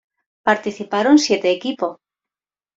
Participaron 0.47 1.19
siete 1.25 1.47
equipos. 1.51 1.95